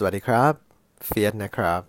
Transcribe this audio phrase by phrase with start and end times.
[0.00, 0.54] สวัสดีครับ
[1.06, 1.82] เฟียสนะครับ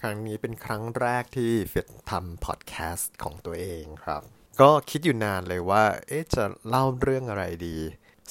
[0.00, 4.22] ครั้งนี้เป็นครั้งแรกที่เฟียสทำพอดแคสต์ของตัวเองครับ
[4.60, 7.78] ก็คิดอยู่นานเลยว่า เอ๊ะจะเล่าเรื่องอะไรดี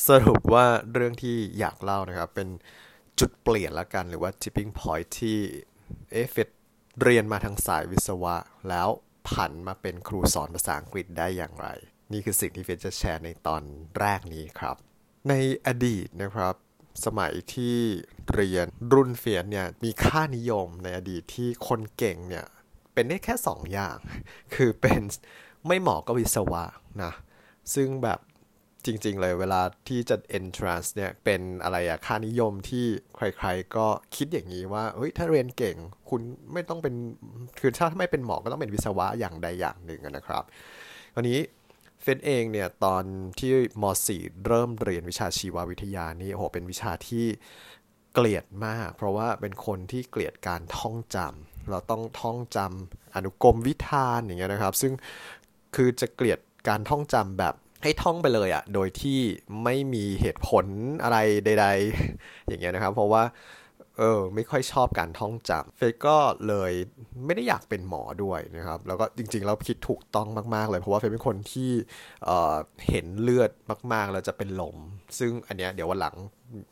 [0.08, 2.50] สรุปว่าเรื่องที่อยากเล่านะครับ เป็น
[3.20, 5.38] จุดเปลี่ยนละกันหรือว่า tipping point ที่
[6.12, 6.50] เอ๊ะเฟียส
[7.02, 8.36] เรียนมาทางสายวิศวะ
[8.70, 8.90] แล้ว
[9.30, 11.68] ผันมาเป็นครูสอนภาษาอังกฤษได้อย่างไร
[12.12, 13.64] นี่คือสิ่งที่เฟียสจะแชร์ในตอน
[14.00, 14.76] แรกนี้ครับ
[15.30, 15.34] ใน
[15.68, 16.56] อดีตนะครับ
[17.06, 17.78] สมัยที่
[18.34, 22.46] เรียนรุ่นเฟียนเนี่ยมีค่านิยมในอดีตที่คนเก่งเนี่ย
[22.94, 23.98] เป็นได้แค่สองอย่าง
[24.56, 25.02] คือเป็น
[25.68, 26.64] ไม่หมาะก็วิศวะ
[27.04, 27.14] นะ
[27.74, 28.20] ซึ่งแบบ
[28.86, 32.86] จริง ๆ เลยเวลาที่จะ entrance เนี่ยเป็นอะไรอะค่านิยมที่
[33.16, 35.78] ใคร ๆ ก็คิดอย่างนี้ว่าเฮ้ยถ้าเรียนเก่ง
[36.10, 36.22] คุณ
[36.54, 36.96] ไม่ต้องเป็น
[37.60, 40.44] คือถ้าไม่เป็นหมอก็ต้องเป็นวิศวะอย่างใดอย่างหนึ่งนะครับ
[41.14, 41.40] คราวนี้
[42.02, 43.04] เฟนเองเนี่ยตอน
[43.40, 43.52] ที่
[43.82, 43.84] ม
[44.16, 47.26] .4 เริ่มเรียนวิชาชีววิทยานี่โอ้โหเป็นวิชาที่
[48.14, 54.94] เกลียดมาก เพราะว่าเป็นคนที่เกลียดการท่องจำเราต้องท่องจำอนุกรมวิธานอย่างเงี้ยนะครับ ซึ่ง
[55.76, 59.20] คือจะเกลียดการท่องจำแบบให้ท่องไปเลยอะ่ะโดยที่
[59.64, 60.66] ไม่มีเหตุผล
[61.04, 61.68] อะไรใด
[62.08, 63.24] ๆ อย่างเงี้ยนะครับ เพราะว่า
[64.02, 66.72] เออไม่ค่อยชอบการท่องจำเฟยก็เลย
[67.26, 71.72] ไม่ได้อยากเป็นหมอด้วยนะครับ แล้วก็จริงๆเราคิดถูกต้องมากๆ เลย เพราะว่าเฟยเป็นคนที่
[72.26, 73.52] เเห็นเลือด
[73.94, 74.78] มากๆ แล้วจะเป็นลม
[75.20, 76.16] ซึ่งอันเนี้ยเดี๋ยววันหลัง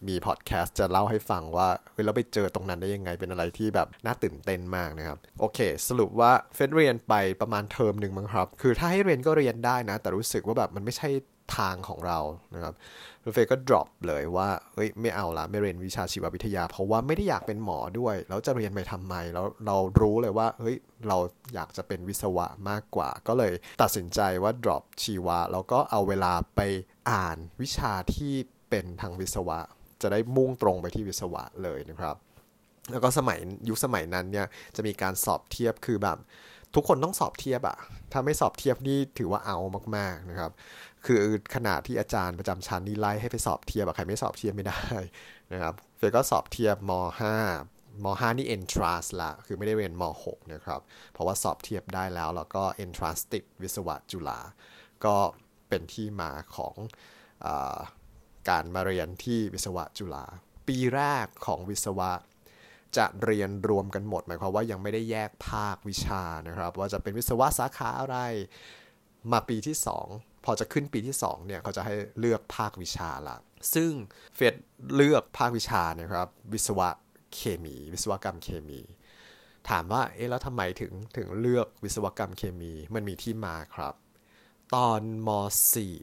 [0.08, 11.10] มีพอดแคสต์จะเล่าให้ฟังว่าเฮ้ยเราไปเจอตรงนั้นได้ยังไงเป็นอะไรที่แบบน่าตื่นเต้นมากนะครับ โอเค สรุปว่าเฟสเรียนไปประมาณเทอมหนึ่งมั้งครับ คือถ้าให้เรียนก็เรียนได้นะ แต่รู้สึกว่าแบบมันไม่ใช่
[11.58, 12.20] ทางของเรา
[12.56, 12.74] นะครับ
[13.34, 21.18] เฟก็ drop เลยว่าเฮ้ยไม่เอาละไม่เรียนวิชาชีววิทยา เพราะว่าไม่ได้อยากเป็นหมอด้วย แล้วจะเรียนไปทำไมแล้วเรารู้เลยว่าเฮ้ยเรา
[21.54, 26.62] อยากจะเป็นวิศวะมากกว่า ก็เลยตัดสินใจว่า drop ชีวะแล้วก็เอาเวลาไป
[27.12, 28.34] อ่านวิชาที่
[28.70, 29.60] เป็นทางวิศวะ
[30.02, 32.16] จะได้มุ่งตรงไปที่วิศวะเลยนะครับ
[32.92, 36.18] แล้วก็สมัยยุคสมัยนั้นเนี่ยจะมีการสอบเทียบคือแบบ
[36.76, 37.78] ทุกคนต้องสอบเทียบอะ
[38.12, 39.58] ถ้าไม่สอบเทียบนี่ถือว่าเอา
[39.96, 40.52] มากๆนะครับ
[41.06, 41.22] คือ
[41.56, 44.82] ขนาดที่อาจารย์ประจำชั้นนี่ไล่ให้ไปสอบเทียบอะใครไม่สอบเทียบไม่ได้
[45.54, 46.92] นะครับเฟยก็สอบเทียบม
[47.50, 50.80] .5 ม .5 นี่ entrance ละคือไม่ได้เรียนม .6 นะครับ
[51.12, 54.40] เพราะว่าสอบเทียบได้แล้ว แล้วก็ entrance ติดวิศวะจุฬา
[55.06, 55.16] ก็
[55.70, 56.76] เป็นที่มาของ
[57.46, 57.48] อ
[58.50, 60.26] การมาเรียนที่วิศวะจุฬา
[60.68, 62.12] ปีแรกของวิศวะ
[62.98, 68.18] จะเรียนรวมกันหมด หมายความว่ายังไม่ได้แยกภาควิชานะครับ ว่าจะเป็นวิศวะสาขาอะไร
[69.32, 69.76] มาปีที่
[70.08, 73.38] 2 อจะขึ้นปีที่2เนี่ยเขาจะให้เลือกภาควิชาละ
[73.74, 73.92] ซึ่ง
[74.36, 74.56] เฟด
[74.96, 76.90] เลือกภาควิชานะครับ วิศวะ
[77.34, 78.80] เคมี วิศวกรรมเคมี
[79.70, 83.94] ถามว่าเอ๊ะแล้วทำไมถึงถึงเลือกวิศวกรรมเคมีมันมีที่มาครับ
[84.76, 85.30] ตอนม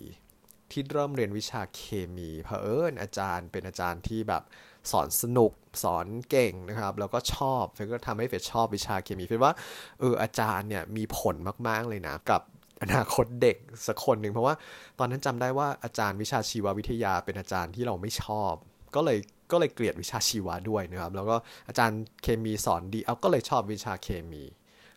[0.01, 1.83] .4 ที่เริ่มเรียนวิชาเค
[2.17, 4.43] มีเผอิญอาจารย์เป็นอาจารย์ที่แบบ
[4.91, 5.53] สอนสนุก
[5.83, 9.55] สอนเก่งนะครับ แล้วก็ชอบเฟดก็ทำให้เฟดชอบวิชาเคมีเฟดว่า
[10.01, 11.37] เอออาจารย์เนี่ยมีผล
[11.69, 12.43] มาก ๆ เลยนะกับ
[12.83, 13.57] อนาคตเด็ก
[13.87, 14.55] สักคนหนึ่งเพราะว่า
[14.99, 18.53] ตอนนั้นจำได้ว่าอาจารย์วิชาชีววิทยาเป็นอาจารย์ที่เราไม่ชอบ
[18.95, 19.19] ก็เลย
[19.53, 21.37] ก็เลยเกลียดวิชาชีวะด้วยนะครับ แล้วก็
[21.69, 24.45] อาจารย์เคมีสอนดีเอาก็เลยชอบวิชาเคมี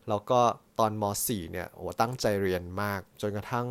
[0.09, 0.39] แล้วก็
[0.79, 3.67] ตอนม .4 เนี่ยโอ้ตั้งใจเรียนมาก จนกระทั่ง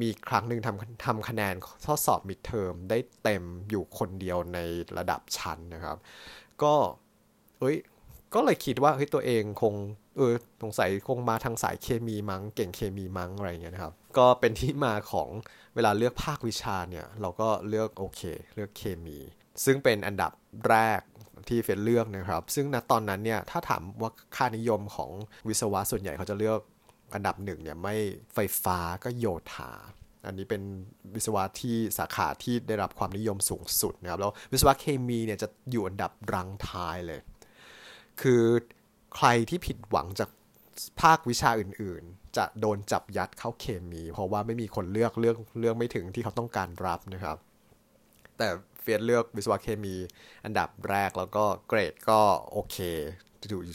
[0.00, 4.58] มีครั้งหนึ่งทำทำคะแนนข้อสอบมิดเทอมได้เต็มอยู่คนเดียวใน
[4.98, 5.96] ระดับชั้นนะครับ
[6.62, 6.74] ก็
[7.58, 7.76] เอ้ย
[8.34, 9.74] ก็เลยคิดว่าเฮ้ยตัวเองคง
[10.16, 15.28] เออสงสัยคงมาทางสายเคมีมั้งเก่งเคมีมั้งอะไรเงี้ยนะครับ ก็เป็นที่มาของ
[15.74, 18.20] เวลาเลือกภาควิชาเนี่ย เราก็เลือกโอเค
[18.54, 19.18] เลือกเคมี
[19.64, 20.32] ซึ่งเป็นอันดับ
[20.68, 21.00] แรก
[21.48, 25.10] ที่เฟดเลือกนะครับ ซึ่งณตอนนั้นเนี่ยถ้าถามว่าค่านิยมของ
[25.48, 26.58] วิศวะส่วนใหญ่เขาจะเลือก
[27.14, 27.94] อันดับหนึ่งเนี่ยไม่
[28.34, 29.72] ไฟฟ้าก็โยธา
[30.26, 30.62] อันนี้เป็น
[31.14, 37.20] วิศวะที่สาขาที่ได้รับความนิยมสูงสุดนะครับแล้ววิศวะเคมีเนี่ยจะอยู่อันดับรังท้ายเลย
[38.20, 38.42] คือ
[39.16, 40.30] ใครที่ผิดหวังจาก
[41.00, 47.36] ภาควิชาอื่น ๆ จะโดนจับยัดเข้าเคมี เพราะว่าไม่มีคนเลือกเลือกเลือกไม่ถึงที่เขาต้องการรับนะครับ
[48.38, 48.48] แต่
[48.80, 49.96] เฟียสเลือกวิศวะเคมี
[50.44, 52.20] อันดับแรกแล้วก็เกรดก็
[52.52, 52.76] โอเค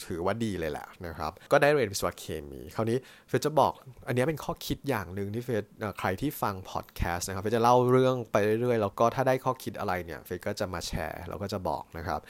[0.08, 2.98] ถือว่าดีเลยแหละนะครับ ก็ได้เรียนวิศวะเคมี คราวนี้
[3.28, 3.72] เฟจะบอก
[4.06, 5.50] อันนี้เป็นข้อคิดอย่างหนึ่งที่เฟ
[5.98, 12.20] ใครที่ฟังพอดแคสต์นะครับเฟจะเล่าเรื่องไปเรื่อยๆ แล้วก็ถ้าได้ข้อคิดอะไรเนี่ยเฟก็จะมาแชร์แล้วก็จะบอกนะครับ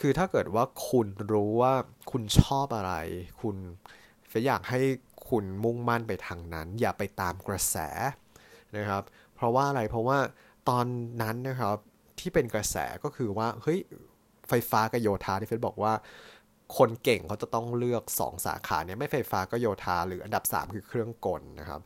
[0.00, 1.74] คือถ้าเกิดว่าคุณรู้ว่า
[2.10, 2.92] คุณชอบอะไร
[3.40, 3.56] คุณ
[4.28, 4.80] เฟอยากให้
[5.28, 7.76] คุณมุ่งมั่นไปทางนั้น อย่าไปตามกระแส
[8.76, 9.02] นะครับ
[9.34, 10.18] เพราะว่าอะไรเพราะว่า
[10.68, 10.86] ตอน
[11.22, 11.76] นั้นนะครับ
[12.20, 13.78] ที่เป็นกระแสก็คือว่าเฮ้ย
[14.48, 15.92] ไฟฟ้ากับโยธาที่เฟยบอกว่า
[16.76, 21.80] คนเก่งเขาจะต้องเลือก 2 สาขาเนี่ยไม่ไฟฟ้าก็โยธา หรืออันดับ 3 คือเครื่องกลนะครับ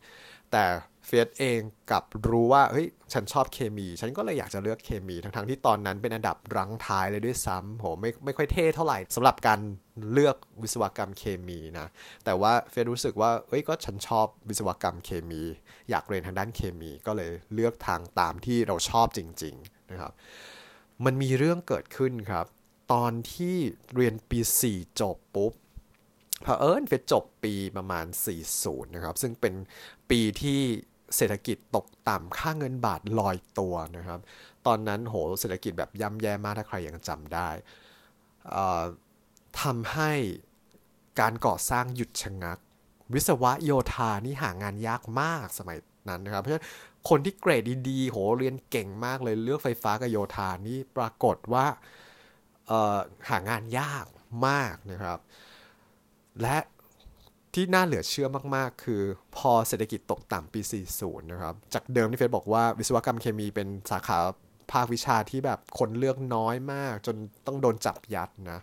[0.52, 0.64] แต่
[1.06, 1.60] เฟียสเอง
[1.90, 9.60] กับรู้ว่าเฮ้ยฉันชอบเคมี ฉันก็เลยอยากจะเลือกเคมี ทั้งๆที่ตอนนั้นเป็นอันดับรั้งท้ายเลยด้วยซ้ำโหไม่ไม่ค่อยเท่เท่าไหร่สำหรับการ
[10.12, 11.88] เลือกวิศวกรรมเคมีนะ
[12.24, 15.42] แต่ว่าเฟียสรู้สึกว่าเอ้ยก็ฉันชอบวิศวกรรมเคมี
[15.90, 20.12] อยากเรียนทางด้านเคมี ก็เลยเลือกทางตามที่เราชอบจริง ๆนะครับ
[21.04, 22.46] มันมีเรื่องเกิดขึ้นครับ
[22.92, 23.56] ตอนที่
[23.94, 24.38] เรียนปี
[24.68, 25.52] 4 จบปุ๊บ
[26.44, 28.06] พอเอิญเฟจบปีประมาณ
[28.50, 29.54] 40 นะครับ ซึ่งเป็น
[30.10, 30.60] ปีที่
[31.16, 34.20] เศรษฐกิจตกต่ำค่าเงินบาทลอยตัวนะครับ
[34.66, 37.48] ตอนนั้นโหเศรษฐกิจแบบย่ำแย่มากถ้าใครยังจำได้
[39.62, 40.12] ทำให้
[41.20, 42.58] การก่อสร้างหยุดชะงัก
[43.14, 46.66] วิศวะโยธานี่หางานยากมากสมัยนั้นนะครับ เพราะฉะนั้น
[47.08, 51.66] คนที่เกรดดีๆโหเรียนเก่งมากเลยเลือกไฟฟ้ากับโยธานี่ปรากฏว่า
[53.28, 54.06] หางานยาก
[54.46, 55.18] มากนะครับ
[56.42, 56.58] และ
[57.54, 59.02] ที่น่าเหลือเชื่อมากๆ คือ
[59.36, 60.60] พอเศรษฐกิจตกต่ำปี
[60.94, 64.18] 40 นะครับ จากเดิมที่เฟซบอกว่าวิศวกรรมเคมีเป็นสาขา
[64.72, 67.16] ภาควิชาที่แบบคนเลือกน้อยมาก จน
[67.46, 68.60] ต้องโดนจับยัดนะ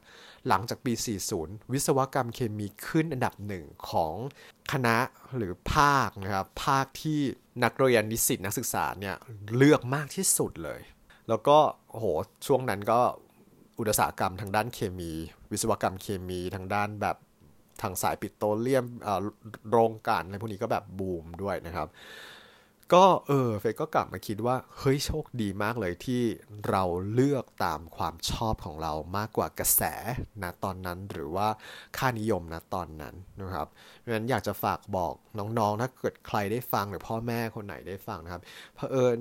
[0.48, 0.94] หลังจากปี
[1.32, 4.16] 40 วิศวกรรมเคมีขึ้นอันดับหนึ่งของ
[4.72, 4.98] คณะ
[5.38, 7.20] หรือภาคนะครับ ภาคที่
[7.64, 9.16] นักเรียนนิสิตนักศึกษาเนี่ย
[9.58, 10.82] เลือกมากที่สุดเลย
[11.30, 11.58] แล้วก็
[11.90, 12.06] โห
[12.48, 13.02] ช่วงนั้นก็
[13.80, 15.12] อุตสาหกรรมทางด้านเคมี
[15.52, 17.18] วิศวกรรมเคมีทางด้านแบบ
[17.82, 18.86] ทางสายปิโตรเลียม
[19.70, 21.88] โรงกลั่นอะไรพวกนี้ก็แบบบูมด้วยนะครับ
[22.94, 26.24] ก็เออเฟยก็กลับมาคิดว่าเฮ้ยโชคดีมากเลยที่
[26.70, 26.84] เรา
[27.14, 29.82] เลือกตามความชอบของเรามากกว่ากระแส
[30.44, 31.48] นะตอนนั้นหรือว่า
[31.98, 33.68] ค่านิยมนะตอนนั้นนะครับ
[34.00, 38.42] เพราะฉะนั้นอยากจะฝากบอกน้องๆถ้าเกิดใครได้ฟังหรือพ่อแม่คนไหนได้ฟังนะครับ
[38.76, 39.18] เพอเอิญ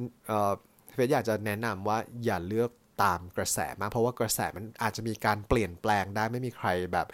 [0.94, 2.70] เฟยอยากจะแนะนำว่าอย่าเลือก
[3.02, 7.08] ตามกระแสมาก เพราะว่ากระแสมันอาจจะมีการเปลี่ยนแปลงได้ไม่มีใครแบบ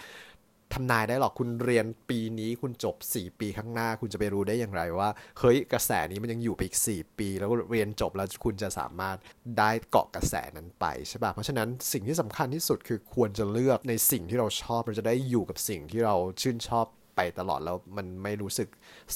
[0.74, 9.16] ทำนายได้หรอกคุณเรียนปีนี้คุณจบ 4 ปีข้างหน้า คุณจะไปรู้ได้อย่างไรว่าเฮ้ยกระแสนี้มันยังอยู่ไปอีก 4 ปี แล้วเรียนจบแล้วคุณจะสามารถ
[9.58, 16.86] ได้เกาะกระแสนั้นไปใช่ป่ะเพราะฉะนั้นสิ่งที่สำคัญที่สุดคือควรจะเลือกในสิ่งที่เราชอบเราจะได้อยู่กับสิ่งที่เราชื่นชอบ
[17.16, 18.68] ไปตลอดแล้วมันไม่รู้สึก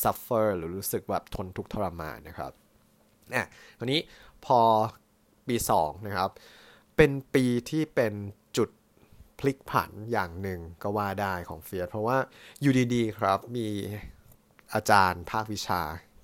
[0.02, 2.52] suffer หรือรู้สึกแบบทนทุกข์ทรมานนะครับ
[3.34, 3.46] อะ
[3.78, 4.00] คราวนี้
[4.46, 4.60] พอ
[5.48, 6.30] ปี2นะครับ
[6.96, 8.14] เป็นปีที่เป็น
[8.56, 8.68] จุด
[9.38, 12.16] พลิกผันอย่างหนึ่งก็ว่าได้ของเฟียสเพราะว่า
[12.60, 13.66] อยู่ดีๆครับมี
[14.74, 15.80] อาจารย์ภาควิชา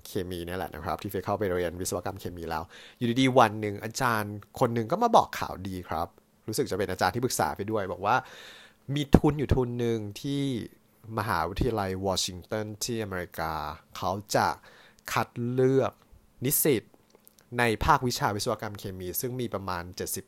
[0.07, 2.63] เคมีนี่แหละนะครับ ที่เฟียเข้าไปเรียนวิศวกรรมเคมีแล้ว
[2.99, 6.09] อยู่ดีๆวันหนึ่งอาจารย์คนหนึ่งก็มาบอกข่าวดีครับ
[6.49, 8.17] รู้สึกจะเป็นอาจารย์ที่ปรึกษาไปด้วย บอกว่า
[8.95, 10.43] มีทุนอยู่ทุนหนึ่งที่
[11.19, 13.53] มหาวิทยาลัยวอชิงตันที่อเมริกา
[13.97, 14.49] เขาจะ
[15.13, 15.93] คัดเลือก
[16.45, 16.83] นิสิต
[17.59, 19.85] ในภาควิชาวิศวกรรมเคมี ซึ่งมีประมาณ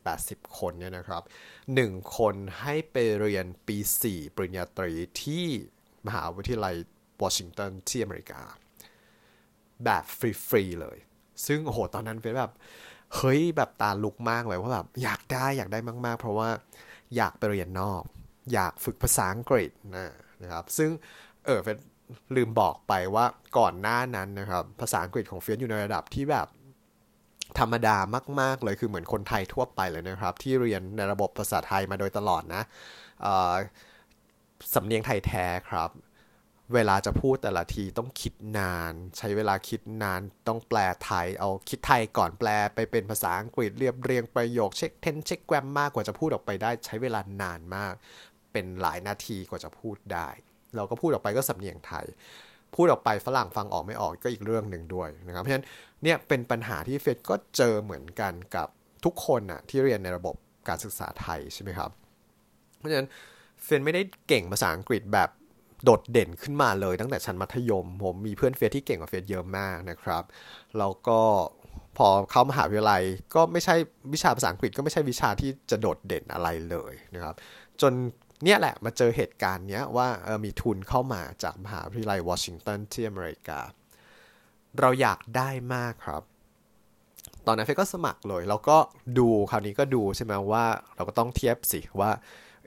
[0.07, 1.23] 70-80 คนเนี่ยนะครับ
[1.69, 3.77] 1 คนให้ไปเรียนปี
[4.07, 4.91] 4 ปริญญาตรี
[5.21, 5.45] ที่
[6.07, 6.75] มหาวิทยาลัย
[7.21, 8.41] วอชิงตันที่อเมริกา
[9.85, 10.97] แบบฟรี ๆ เลย
[11.45, 12.51] ซึ่งโอ้โหตอนนั้นเป็นแบบ
[13.15, 16.49] เฮ้ย แบบตาลุกมากเลยว่าแบบอยากได้อยากได้มาก ๆ เพราะว่า
[17.15, 18.03] อยากไปเรียนนอก
[18.53, 20.89] อยากฝึกภาษาอังกฤษนะนะครับ ซึ่ง
[21.45, 21.77] เออเฟน
[22.35, 23.25] ลืมบอกไปว่า
[23.57, 26.47] ก่อนหน้านั้นนะครับ ภาษาอังกฤษของเฟียนอยู่ในระดับที่แบบ
[27.59, 27.97] ธรรมดา
[28.41, 32.63] มาก ๆ เลยคือเหมือนคนไทยทั่วไปเลยนะครับ ที่เรียนในระบบภาษาไทยมาโดยตลอดนะ
[34.73, 35.91] สำเนียงไทยแท้ครับ
[36.73, 47.93] เวลาจะพูดแต่ละทีต้องคิดนาน ใช้เวลาคิดนานต้องแปลไทย เอาคิดไทยก่อนแปลไปเป็นภาษาอังกฤษเรียบเรียงประโยคเช็คเทนเช็คแกรมมากกว่าจะพูดออกไปได้ ใช้เวลานานมาก
[48.51, 50.27] เป็นหลายนาทีกว่าจะพูดได้
[50.75, 52.05] เราก็พูดออกไปก็สำเนียงไทย
[52.75, 55.65] พูดออกไปฝรั่งฟังออกไม่ออกก็อีกเรื่องหนึ่งด้วยนะครับเพราะฉะนั้น
[56.03, 58.67] เนี่ยเป็นปัญหาที่เฟดก็เจอเหมือนกันกับ
[59.05, 60.35] ทุกคนอะที่เรียนในระบบ
[60.67, 61.89] การศึกษาไทยใช่ไหมครับ
[62.77, 63.07] เพราะฉะนั้น
[63.63, 65.29] เฟนไม่ได้เก่งภาษาอังกฤษแบบ
[65.83, 70.23] โดดเด่นขึ้นมาเลยตั้งแต่ชั้นมัธยม ผมมีเพื่อนเฟสที่เก่งกว่าเฟสเยอะมากนะครับ
[70.77, 71.19] แล้วก็
[71.97, 73.03] พอเข้ามหาวิทยาลัย
[73.35, 73.75] ก็ไม่ใช่
[74.13, 77.35] วิชาภาษาอังกฤษก็ไม่ใช่วิชาที่จะโดดเด่นอะไรเลยนะครับ
[77.81, 77.93] จน
[78.43, 80.07] เนี่ยแหละมาเจอเหตุการณ์เนี้ยว่า
[80.45, 83.59] มีทุนเข้ามาจากมหาวิทยาลัย วอชิงตันที่อเมริกา
[84.79, 86.23] เราอยากได้มากครับ
[87.47, 88.77] ตอนนั้นเฟก็สมัครเลย แล้วก็
[89.19, 90.65] ดูคราวนี้ก็ดูใช่ไหมว่า
[90.95, 92.11] เราก็ต้องเทียบสิว่า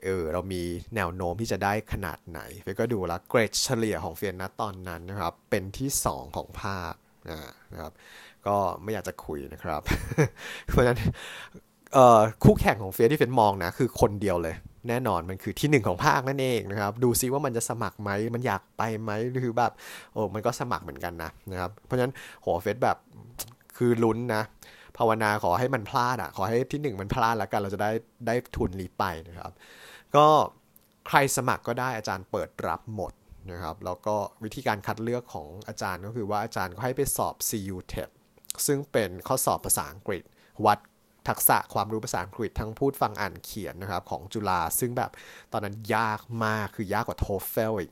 [0.03, 0.61] เออเรามี
[0.95, 6.93] แนวโน้มที่จะได้ขนาดไหนเฟก็ดูแล้วเกรดเฉลี่ยของเฟียนนะตอนนั้นนะครับ เป็นที่ 2 ของภาค
[7.29, 7.93] นะครับ
[8.47, 9.81] ก็ไม่อยากจะคุยนะครับ
[10.69, 10.99] เพราะฉะนั้น
[12.43, 14.55] คู่แข่งของเฟียที่เฟนมองนะ คือคนเดียวเลย
[14.89, 19.71] แน่นอนมันคือที่หนึ่งของภาคนั่นเองนะครับ ดูซิว่ามันจะสมัครไหมมันอยากไปไหมหรือแบบ
[20.13, 22.13] โอ้มันก็สมัครเหมือนกันนะนะครับ เพราะฉะนั้น
[22.45, 22.97] หัวเฟสแบบ
[23.77, 24.43] คือลุ้นนะ
[24.97, 27.91] ภาวนาขอให้มันพลาดอะขอให้ที่หนึ่งมันพลาดแล้วกันเราจะได้
[28.27, 29.51] ได้ทุนรีไปนะครับ
[30.15, 30.25] ก็
[31.07, 33.13] ใครสมัครก็ได้อาจารย์เปิดรับหมด
[33.51, 38.09] นะครับแล้วก็วิธีการคัดเลือกของอาจารย์ก็คือว่าอาจารย์ก็ให้ไปสอบ CU TEP
[38.65, 40.23] ซึ่งเป็นข้อสอบภาษาอังกฤษ
[40.65, 40.79] วัด
[41.27, 45.11] ทักษะความรู้ภาษาอังกฤษทั้งพูดฟังอ่านเขียนนะครับของจุฬาซึ่งแบบ
[45.51, 47.91] ตอนนั้นยากมากคือยากกว่า TOEFL อีก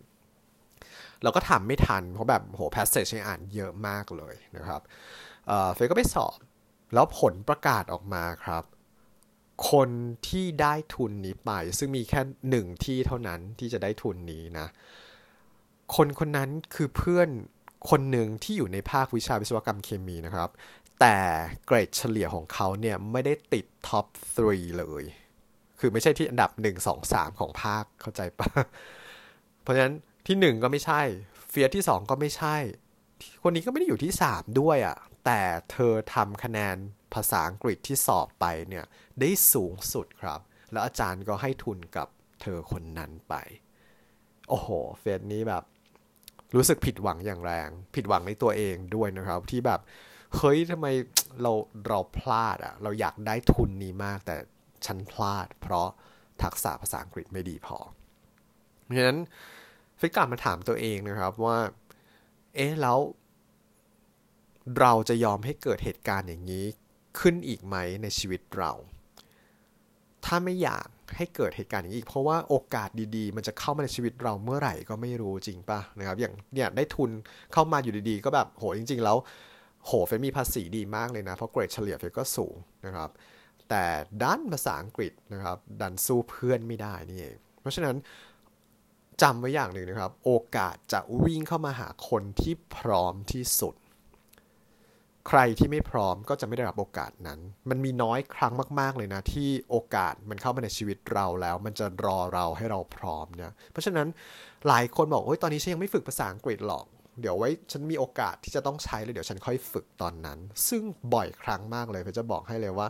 [1.23, 4.81] เราก็ทำไม่ทัน เพราะแบบโห passage ให้อ่านเยอะมากเลยนะครับ
[5.73, 6.37] เฟยก็ไปสอบ
[6.93, 8.63] แล้วผลประกาศออกมาครับ
[9.71, 9.89] คน
[10.27, 14.67] ที่ได้ทุนนี้ไป ซึ่งมีแค่หนึ่งที่เท่านั้นที่จะได้ทุนนี้นะ
[15.95, 17.29] คนคนนั้นคือเพื่อน
[17.89, 20.49] คนหนึ่งที่อยู่ในภาควิชาวิศวกรรมเคมีนะครับ
[20.99, 21.17] แต่
[21.65, 24.05] เกรดเฉลี่ยของเขาเนี่ยไม่ได้ติดท็อป
[24.43, 25.03] 3 เลย
[25.79, 28.49] คือไม่ใช่ที่อันดับ 1 2 3 ของภาคเข้าใจปะ
[29.61, 29.93] เพราะฉะนั้น
[30.27, 31.01] ที่หนึ่งก็ไม่ใช่
[31.49, 32.55] เฟียที่สองก็ไม่ใช่
[33.43, 36.75] คนนี้ก็ไม่ได้อยู่ที่สามด้วยอะ่ะ แต่เธอทำคะแนน
[37.13, 38.85] ภาษาอังกฤษที่สอบไปเนี่ย
[39.19, 40.39] ได้สูงสุดครับ
[40.71, 42.07] แล้วอาจารย์ก็ให้ทุนกับ
[42.41, 43.33] เธอคนนั้นไป
[44.49, 45.63] โอ้โห เฟียนี้แบบ
[46.55, 49.79] รู้สึกผิดหวังอย่างแรง ผิดหวังในตัวเองด้วยนะครับ ที่แบบ
[50.37, 50.87] เฮ้ยทำไม
[51.41, 51.51] เรา
[51.87, 54.35] เราพลาดอะเราอยากได้ทุนนี้มาก แต่
[54.85, 55.87] ฉันพลาด เพราะ
[56.43, 57.77] ทักษะภาษาอังกฤษไม่ดีพอ
[58.83, 59.19] เพราะฉะนั้น
[59.99, 61.57] ฟิกกลับมาถามตัวเองนะครับว่า
[62.55, 62.99] เอ๊ะแล้ว
[64.79, 66.65] เราจะยอมให้เกิดเหตุการณ์อย่างนี้
[67.19, 68.71] ขึ้นอีกไหมในชีวิตเรา
[70.25, 70.87] ถ้าไม่อยาก
[71.17, 77.11] ให้เกิดเหตุการณ์อย่างนี้อีก เพราะว่าโอกาสดีๆ มันจะเข้ามาในชีวิตเราเมื่อไหร่ก็ไม่รู้จริงปะนะครับ อย่างเนี่ยได้ทุน
[77.53, 79.17] เข้ามาอยู่ดีๆ ก็แบบโหจริง ๆ แล้ว
[79.85, 83.09] โหเฟมีภาษีดีมากเลยนะ เพราะเกรดเฉลี่ยเฟก็สูงนะครับ
[83.69, 83.85] แต่
[84.23, 87.95] ด้านภาษาอังกฤษนะครับ ดันสู้เพื่อนไม่ได้นี่เอง เพราะฉะนั้น
[89.21, 93.75] จำไว้อย่างหนึ่งนะครับ โอกาสจะวิ่งเข้ามาหาคนที่พร้อมที่สุด
[95.27, 97.39] ใครที่ไม่พร้อมก็จะไม่ได้รับโอกาสนั้น
[97.69, 104.07] มันมีน้อยครั้งมาก ๆ เลยนะ ที่โอกาสมันเข้ามาในชีวิตเราแล้ว มันจะรอเราให้เราพร้อมเนี่ยเพราะฉะนั้น
[104.67, 106.85] หลายคนบอกเฮ้ยตอนนี้ฉันยังไม่ฝึกภาษาอังกฤษหรอก
[107.21, 110.81] เดี๋ยวไว้ฉันมีโอกาสที่จะต้องใช้เลยเดี๋ยวฉันค่อยฝึกตอนนั้น ซึ่ง
[111.13, 112.87] บ่อยครั้งมากเลยเพื่อจะบอกให้เลยว่า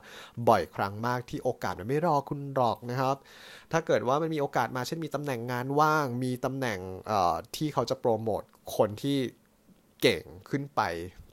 [0.50, 3.16] บ่อยครั้งมากที่โอกาสมันไม่รอคุณหรอกนะครับ
[3.72, 6.80] ถ้าเกิดว่ามันมีโอกาสมาเช่นมีตำแหน่งงานว่าง มีตำแหน่ง
[7.56, 8.42] ที่เขาจะโปรโมท
[8.76, 9.18] คนที่
[10.02, 10.82] เก่งขึ้นไป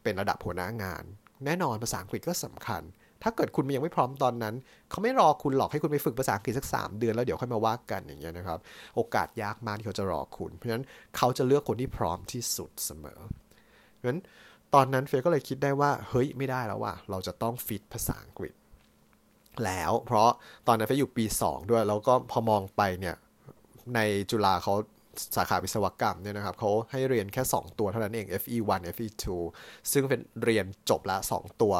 [0.03, 1.05] เป็นระดับหัวหน้างาน
[1.45, 2.83] แน่นอนภาษาอังกฤษก็สำคัญ
[3.23, 4.55] ถ้าเกิดคุณยังไม่พร้อมตอนนั้น
[4.91, 8.59] เขาไม่รอคุณหรอกให้คุณไปฝึกภาษาอังกฤษสัก 3 เดือนแล้วเดี๋ยวค่อยมาว่ากันอย่างเงี้ยนะครับ
[8.97, 10.85] โอกาสยากมากที่เขาจะรอคุณ เพราะฉะนั้น
[11.17, 13.21] เขาจะเลือกคนที่พร้อมที่สุดเสมอ
[13.95, 14.21] เพราะฉะนั้น
[14.75, 18.55] ตอนนั้นเฟยก็เลยคิดได้ว่าเฮ้ยไม่ได้แล้วว่ะเราจะต้องฟิตภาษาอังกฤษ
[19.64, 20.31] แล้ว เพราะ
[20.67, 23.17] ตอนนั้นเฟยอยู่ปี 2 ด้วย แล้วก็พอมองไปเนี่ย
[23.95, 24.00] ใน
[24.31, 24.75] จุฬาเขา
[25.37, 29.26] สาขาวิศวกรรมเนี่ยนะครับเขาให้เรียนแค่ 2 ตัวเท่านั้นเอง FE1 FE2
[29.93, 31.75] ซึ่งเป็นเรียนจบละ 2 ตัว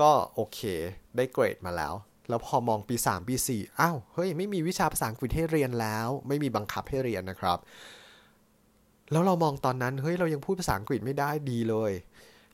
[0.00, 0.60] ก็โอเค
[1.16, 1.94] ได้เกรดมาแล้ว
[2.28, 7.58] แล้วพอมองปี 3 ปี 4 อ้าว เฮ้ย ไม่มีวิชาภาษาอังกฤษให้เรียนแล้ว ไม่มีบังคับให้เรียนนะครับ
[9.12, 11.92] แล้วเรามองตอนนั้น เฮ้ย เรายังพูดภาษาอังกฤษไม่ได้ดีเลย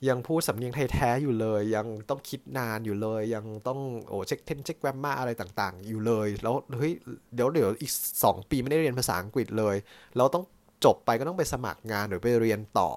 [0.09, 6.93] ยังพูดสำเนียงไทยแท้อยู่เลย ยังต้องคิดนานอยู่เลย ยังต้องโอ้เช็คเทนเช็คแกรมมาอะไรต่างๆ อยู่เลย แล้วเฮ้ย
[7.35, 9.77] เดี๋ยวเดี๋ยวอีก 2 ปีไม่ได้เรียนภาษาอังกฤษเลย
[10.17, 10.45] เราต้อง
[10.85, 12.91] จบไปก็ต้องไปสมัครงานหรือไปเรียนต่อ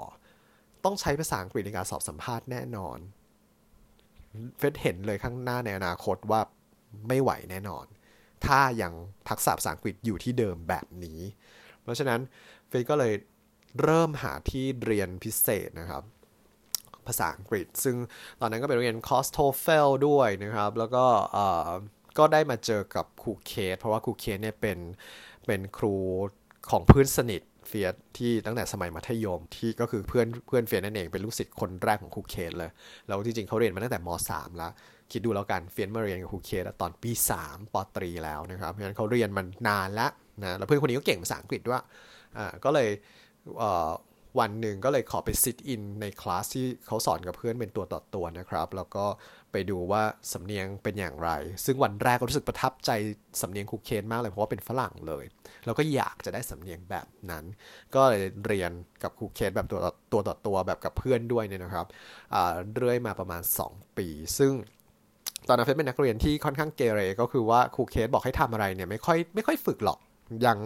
[0.85, 2.97] ต้องใช้ภาษาอังกฤษในการสอบสัมภาษณ์แน่นอน
[4.57, 6.41] เฟดเห็นเลยข้างหน้าในอนาคตว่า
[7.07, 7.85] ไม่ไหวแน่นอน
[8.45, 8.93] ถ้ายัง
[9.29, 11.19] ทักษะภาษาอังกฤษอยู่ที่เดิมแบบนี้
[11.81, 12.19] เพราะฉะนั้น
[12.67, 13.13] เฟดก็เลย
[13.83, 16.03] เริ่มหาที่เรียนพิเศษนะครับ
[17.07, 17.95] ภาษาอังกฤษ ซึ่ง
[18.39, 21.05] ตอนนั้นก็ไปเรียนคอร์ส TOEFL ด้วยนะครับ แล้วก็
[22.17, 24.79] ก็ได้มาเจอกับครูเคสเพราะว่าครูเคสเนี่ยเป็น
[25.47, 25.95] เป็นครู
[26.69, 32.71] ของเพื่อนสนิท เฟียสที่ตั้งแต่สมัยมัธยมที่ก็คือเพื่อนเพื่อนเฟียสนั่นเองเป็นลูกศิษย์คนแรกของครูเคสเลย
[33.07, 34.71] แล้วจริงๆเขาเรียนมาตั้งแต่ม .3 แล้ว
[35.11, 37.11] คิดดูแล้วกันเฟียสมาเรียนกับครูเคสตอนปี
[37.43, 40.11] 3ปตรีแล้วนะครับเพราะฉะนั้นเขาเรียนมันนานแล้ว
[40.41, 41.83] นะแล้วเพื่อนคนนี้ก็เก่งภาษาอังกฤษด้วย
[42.37, 42.89] อ่าก็เลย
[44.39, 49.05] วันหนึ่งก็เลยขอไปซิทอินในคลาสที่เขาสอนกับเพื่อนเป็นตัวต่อตัวนะครับ แล้วก็
[49.51, 50.03] ไปดูว่า
[50.33, 51.29] สำเนียงเป็นอย่างไร
[51.65, 52.91] ซึ่งวันแรกก็รู้สึกประทับใจ
[53.41, 55.25] สำเนียงคูเคนมากเลยเพราะว่าเป็นฝรั่งเลย
[55.65, 57.43] แล้วก็อยากจะได้สำเนียงแบบนั้น
[57.95, 58.71] ก็เลยเรียน
[59.03, 59.79] กับคูเคนแบบตัว
[60.11, 61.87] ตัวต่อตัวแบบกับเพื่อนด้วยเนี่ยนะครับ
[62.75, 64.51] เรื่อยมาประมาณ 2 ปี ซึ่ง
[65.47, 69.99] ตอนนั้นเฟซเป็นนักเรียนที่ค่อนข้างเกเรก็คือว่าครูเคสบอกให้ทำอะไรเนี่ยไม่ค่อยไม่ค่อยฝึกหรอก
[70.45, 70.57] ยัง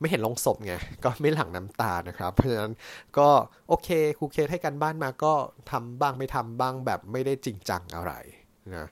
[0.00, 2.72] ไม่เห็นลงศพไง ก็ไม่หลั่งน้ำตานะครับ เพราะฉะนั้น
[3.18, 3.28] ก็
[3.68, 5.34] โอเคครูเคสให้กันบ้านมาก็
[5.70, 8.12] ทำบ้างไม่ทำบ้างแบบไม่ได้จริงจังอะไร
[8.74, 8.88] นะ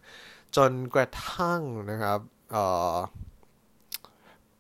[0.56, 2.18] จนกระทั่งนะครับ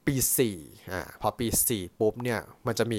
[0.06, 0.14] ปี
[0.54, 2.98] 4อ่าพอปี 4 ปุ๊บเนี่ย มันจะมี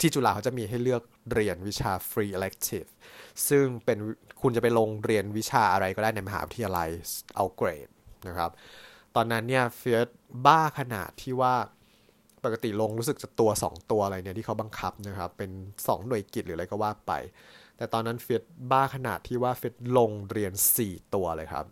[0.00, 1.02] ที่จุฬาเขาจะมีให้เลือก
[1.34, 2.90] เรียนวิชา free elective
[3.48, 3.98] ซึ่งเป็น
[4.42, 6.88] คุณจะไปลงเรียนวิชาอะไรก็ได้ในมหาวิทยาลัย
[7.36, 7.88] เอาเกรด
[8.28, 8.50] นะครับ
[9.16, 10.08] ตอนนั้นเนี่ยเฟียส
[10.46, 11.54] บ้าขนาดที่ว่า
[12.44, 15.50] ปกติลงรู้สึกจะตัว 2 ตัวอะไรเนี่ยที่เขาบังคับนะครับ เป็น
[15.80, 17.12] 2 หน่วยกิจหรืออะไรก็ว่าไป
[17.76, 20.52] แต่ตอนนั้นเฟดบ้าขนาดที่ว่าเฟดลงเรียน
[20.82, 21.66] 4 ตัวเลยครับ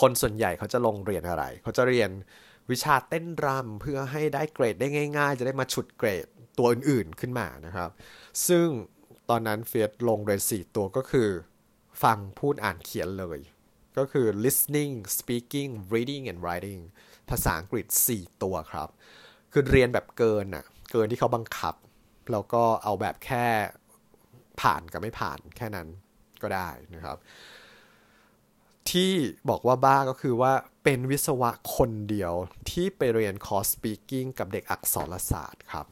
[0.00, 2.10] คนส่วนใหญ่เขาจะลงเรียนอะไร เขาจะเรียน
[2.70, 4.86] วิชาเต้นรำเพื่อให้ได้เกรดได้
[5.18, 6.26] ง่าย ๆ จะได้มาฉุดเกรด
[6.58, 7.90] ตัวอื่นๆขึ้นมานะครับ
[8.48, 8.66] ซึ่ง
[9.30, 11.28] ตอนนั้นเฟียสลงเรียน 4 ตัวก็คือ
[12.02, 13.40] ฟังพูดอ่านเขียนเลย
[13.98, 16.82] ก็คือ listening speaking reading and writing
[17.30, 18.88] ภาษาอังกฤษ 4 ตัวครับ
[19.52, 21.74] คือเรียนแบบเกินอะเกินที่เขาบังคับ
[22.32, 23.46] แล้วก็เอาแบบแค่
[24.60, 25.88] ผ่านกับไม่ผ่านแค่นั้น
[26.42, 27.18] ก็ได้นะครับ
[28.90, 29.12] ที่
[29.50, 30.52] บอกว่าบ้าก็คือว่า
[30.84, 32.32] เป็นวิศวะคนเดียว
[32.70, 35.86] ที่ไปเรียนคอร์ส speaking กับเด็กอักษรศาสตร์ครับ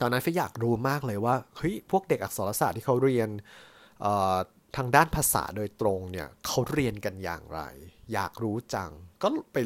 [0.00, 3.28] ตอนนั้นฟิอยากรู้มากเลยว่าเฮ้ยพวกเด็กอักษรศาสตร์ที่เขาเรียน
[4.76, 7.60] ทางด้านภาษาโดยตรงเนี่ยเขาเรียนกันอย่างไร
[8.12, 8.90] อยากรู้จัง
[9.22, 9.56] ก็ไป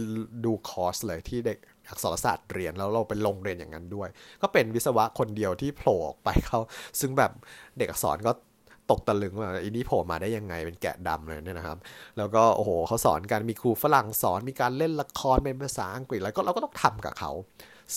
[0.44, 4.08] ดูคอร์สเลยที่เด็กอักษรศาสตร์เรียนแล้วเราไปลงเรียนอย่างนั้นด้วย
[4.42, 6.60] ก็เป็นวิศวะคนเดียวที่โผล่ออกไปเขา
[7.00, 7.32] ซึ่งแบบ
[7.78, 8.32] เด็กอักษรก็
[8.90, 11.78] ตกตะลึงว่าอีนี่โผล่มาได้ยังไงเป็นแกะดำเลยเนี่ยนะครับ
[12.18, 17.32] แล้วก็โอ้โหเขาสอนกันมีครูฝรั่งสอนมีการเล่นละครเป็นภาษาอังกฤษแล้วก็เราก็ต้องทำกับเขา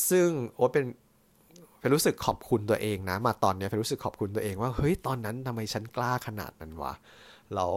[0.09, 0.85] ซึ่งโอ้เป็น
[1.81, 6.93] เป็นรู้สึกขอบคุณตัวเองนะ มาตอนนี้เป็นรู้สึกขอบคุณตัวเองว่าเฮ้ยตอนนั้นทำไมฉันกล้าขนาดนั้นวะ
[7.55, 7.71] แล้ว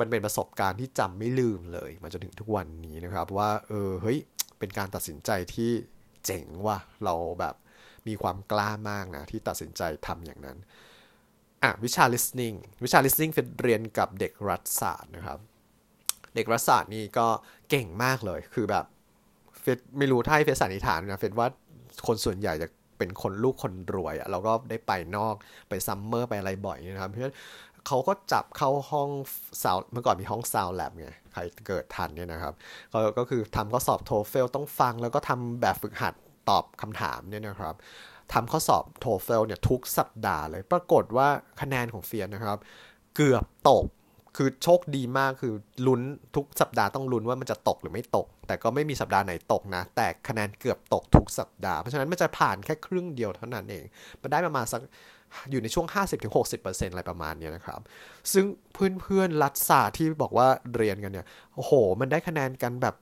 [0.00, 4.18] มันเป็นประสบการณ์ที่จำไม่ลืมเลย มาจนถึงทุกวันนี้นะครับ ว่าเออเฮ้ย
[4.58, 5.70] เป็นการตัดสินใจที่
[6.24, 7.54] เจ๋งว่ะเราแบบ
[8.08, 10.58] มีความกล้ามากนะที่ตัดสินใจทำอย่างนั้น
[11.62, 15.38] อะวิชา listening วิชา listening เฟดเรียนกับเด็กรัฐศาสตร์นะครับ
[16.34, 17.26] เด็กรัฐศาสตร์นี่ก็
[17.70, 18.84] เก่งมากเลยคือแบบ
[19.60, 21.46] เฟดไม่รู้ถ้าให้เฟดสันนิษฐานนะเฟดว่า
[22.06, 22.68] คนส่วนใหญ่จะ
[23.00, 25.34] เป็นคนลูกคนรวยอะเราก็ได้ไปนอก
[25.68, 27.36] ไปซัมเมอร์ไปอะไรบ่อยนะครับเพราะฉะนั้น
[27.86, 29.10] เขาก็จับเข้าห้อง
[29.62, 32.54] sound เมื่อก่อนมีห้อง sound lab ไงใครเกิดทันเนี่ยนะครับ
[32.92, 36.14] ก็ก็คือทำข้อสอบ TOEFL ต้องฟังแล้วก็ทำแบบฝึกหัด
[36.48, 37.74] ตอบคำถามเนี่ยนะครับ
[38.32, 41.28] ทำข้อสอบ TOEFL เนี่ยทุกสัปดาห์เลย ปรากฏว่า
[41.60, 42.58] คะแนนของเฟียนนะครับ
[43.16, 43.86] เกือบตก
[44.36, 45.54] คือโชคดีมากคือ
[45.86, 46.00] ลุ้น
[46.36, 53.84] ทุกสัปดาห์ต้องลุ้นว่ามันจะตกหรือไม่ตก แต่ก็ไม่มีสัปดาห์ไหนตกนะ แต่คะแนนเกือบตกทุกสัปดาห์ เพราะฉะนั้นมันจะผ่านแค่ครึ่งเดียวเท่านั้นเอง
[54.22, 54.80] มันได้ประมาณสัก
[55.50, 55.86] อยู่ในช่วง
[56.34, 57.80] 50-60%อะไรประมาณนี้นะครับ
[58.32, 62.94] ซึ่งเพื่อนๆรัฐศาสตร์ที่บอกว่าเรียนกันเนี่ย โอ้โห มันได้คะแนนกันแบบ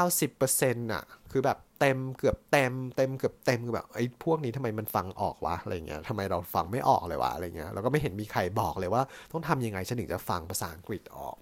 [0.00, 11.36] 80-90%อะ คือแบบ เต็มเกือบเต็มเต็มเกือบเต็มคือแบบไอ้พวกนี้ทำไมมันฟังออกวะอะไรเงี้ยทำไมเราฟังไม่ออกเลยวะอะไรเงี้ยแล้วก็ไม่เห็นมีใครบอกเลยว่าต้องทำยังไงฉันถึงจะฟังภาษาอังกฤษออก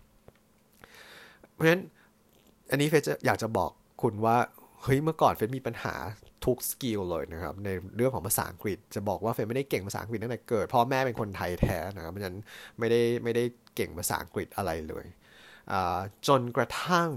[1.53, 1.83] เพราะฉะนั้น
[2.71, 3.71] อันนี้เฟซอยากจะบอก
[4.03, 4.37] คุณว่า
[4.83, 5.95] เฮ้ยเมื่อก่อนเฟซมีปัญหา
[6.45, 12.39] ทุก skill เลยนะครับในเรื่องของภาษาอังกฤษจะบอกว่าเฟซไม่ได้เก่งภาษาอังกฤษตั้งแต่เกิดพ่อแม่เป็นคนไทยแท้นะครับเพราะฉะนั้น
[12.79, 13.45] ไม่ได้ไม่ได้
[13.77, 15.07] เก่งภาษาอังกฤษอะไรเลย
[16.29, 17.11] จนกระทั่ง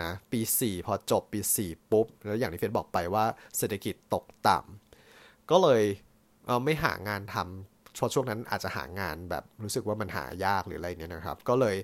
[0.00, 3.24] นะปี4พอจบปี 4 ปุ๊บ แล้วอย่างที่เฟซบอกไปว่า
[3.56, 5.82] เศรษฐกิจตกต่ำก็เลย
[6.46, 11.76] เไม่หางานทำช่วงช่วงนั้นอาจจะหางานแบบรู้สึกว่ามันหายากหรืออะไรเนี่ยนะครับ ก็เลย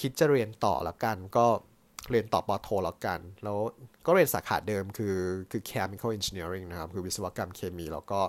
[0.00, 1.46] คิดจะเรียนต่อแล้วกัน ก็
[2.10, 3.58] เรียนต่อปอโทแล้วกัน แล้ว
[4.06, 5.16] ก็เรียนสาขาเดิมคือ
[5.50, 8.20] คือ chemical engineering นะครับ คือวิศวกรรมเคมี แล้วก็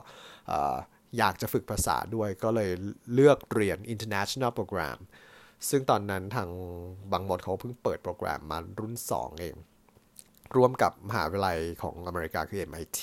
[1.17, 2.69] อยากจะฝึกภาษาด้วยก็เลย
[3.13, 4.97] เลือกเรียน international program
[5.69, 6.49] ซึ่งตอนนั้นทาง
[7.11, 9.55] บางมดเขาเพิ่งเปิดโปรแกรมมารุ่น 2 เอง
[10.55, 12.99] ร่วมกับมหาวิทยาลัยของอเมริกาคือ MIT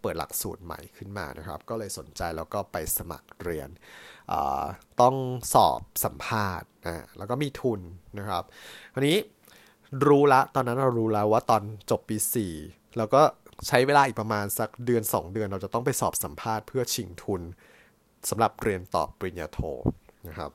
[0.00, 3.68] เปิดหลักสูตรใหม่ขึ้นมานะครับ ก็เลยสนใจแล้วก็ไปสมัครเรียน
[5.00, 5.16] ต้อง
[5.54, 7.80] สอบสัมภาษณ์นะแล้วก็มีทุน
[8.18, 8.44] นะครับ
[8.94, 9.18] คราวนี้
[10.06, 12.16] รู้ละตอนนั้นเรารู้แล้วว่าตอนจบปี
[12.56, 13.22] 4 แล้วก็
[13.66, 17.42] ใช้เวลาอีกประมาณสักเดือน 2 เดือนเราจะต้องไปสอบสัมภาษณ์เพื่อชิงทุน
[18.28, 19.60] สำหรับเรียนต่อปริญญาโท
[20.28, 20.50] นะครับ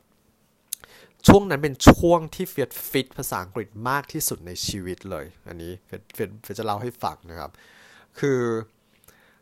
[1.28, 7.52] ช่วงนั้นเป็นช่วงที่เฟียดฟิตภาษาอังกฤษมากที่สุดในชีวิตเลย อันนี้เฟียดเฟียจะเล่าให้ฟังนะครับ
[8.20, 8.42] คือ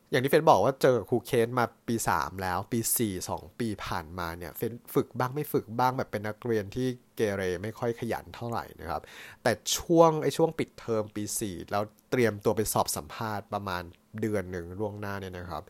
[0.10, 9.02] อย่างที่เฟนบอกว่าเจอครูเคนมาปี 3 แล้วปี 4 2 ปีผ่านมาเนี่ยเฟนฝึกบ้างไม่ฝึกบ้างแบบเป็นนักเรียนที่เกเรไม่ค่อยขยันเท่าไหร่นะครับ
[9.44, 13.84] แต่ช่วงไอ้ช่วงปิดเทอมปี 4 แล้วเตรียมตัวไปสอบสัมภาษณ์ประมาณ
[14.22, 15.64] เดือนหนึ่งล่วงหน้าเนี่ยนะครับ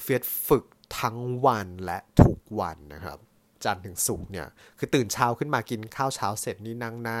[0.00, 0.64] เฟียฝึก
[1.00, 3.18] ทั้งวันและทุกวันนะครับ
[3.64, 4.46] จันทร์ถึงศุกร์เนี่ย
[4.78, 7.18] คือตื่นเช้าขึ้นมากินข้าวเช้าเสร็จนี่นั่งหน้า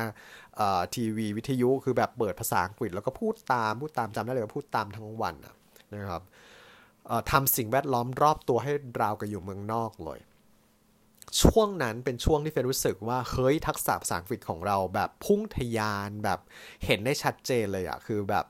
[0.94, 5.34] ทีวีวิทยุคือแบบเปิดภาษาอังกฤษ แล้วก็พูดตามพูดตามจำได้เลยว่าพูดตามทั้งวัน
[5.94, 6.22] นะครับ
[7.30, 10.20] ทำสิ่งแวดล้อมรอบตัวให้ราวกับอยู่เมืองนอกเลย
[11.42, 16.40] ช่วงนั้นเป็นช่วงที่เฟรรู้สึกว่าเฮ้ยทักษะภาษาอังกฤษของเราแบบพุ่งทยานแบบ
[16.84, 18.44] เห็นได้ชัดเจนเลยอะคือแบบ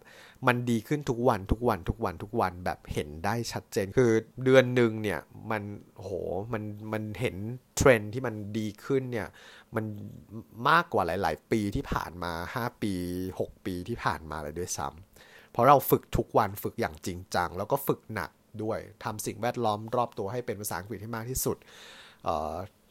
[0.46, 4.10] มันดีขึ้นทุกวันทุกวันทุกวันทุกวันแบบเห็นได้ชัดเจน คือ
[4.44, 5.20] เดือนหนึ่งเนี่ย
[5.50, 5.62] มัน
[5.94, 6.10] โห
[6.52, 7.36] มันมันเห็น
[7.76, 9.28] เทรนที่มันดีขึ้นเนี่ย
[9.76, 9.84] มัน
[10.68, 12.94] มากกว่าหลาย ๆ ปีที่ผ่านมา 5 ปี
[13.30, 18.30] 6 ปีที่ผ่านมาเลยด้วยซ้ำเพเพราะเราฝึกทุกวันฝึกอย่างจริงจัง แล้วก็ฝึกหนัก
[18.62, 21.56] ด้วยทำสิ่งแวดล้อมรอบตัวให้เป็นภาษาอังกฤษให้มากที่สุด